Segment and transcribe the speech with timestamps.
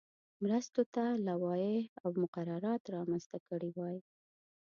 [0.43, 3.97] مرستو ته لوایح او مقررات رامنځته کړي وای.